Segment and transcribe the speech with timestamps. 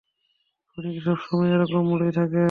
[0.77, 2.39] উনি কি সবসময় এরকম মুডেই থাকেন?